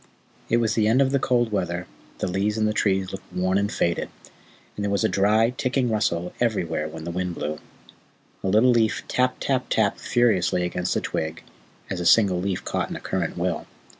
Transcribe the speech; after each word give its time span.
It 0.49 0.57
was 0.57 0.73
the 0.73 0.87
end 0.87 0.99
of 0.99 1.11
the 1.11 1.19
cold 1.19 1.51
weather, 1.51 1.85
the 2.17 2.27
leaves 2.27 2.57
and 2.57 2.67
the 2.67 2.73
trees 2.73 3.11
looked 3.11 3.31
worn 3.31 3.59
and 3.59 3.71
faded, 3.71 4.09
and 4.75 4.83
there 4.83 4.89
was 4.89 5.03
a 5.03 5.07
dry, 5.07 5.51
ticking 5.51 5.91
rustle 5.91 6.33
everywhere 6.39 6.87
when 6.87 7.03
the 7.03 7.11
wind 7.11 7.35
blew. 7.35 7.59
A 8.43 8.47
little 8.47 8.71
leaf 8.71 9.03
tap 9.07 9.35
tap 9.39 9.67
tapped 9.69 9.99
furiously 9.99 10.63
against 10.63 10.95
a 10.95 11.01
twig, 11.01 11.43
as 11.91 11.99
a 11.99 12.07
single 12.07 12.41
leaf 12.41 12.65
caught 12.65 12.89
in 12.89 12.95
a 12.95 12.99
current 12.99 13.37
will. 13.37 13.67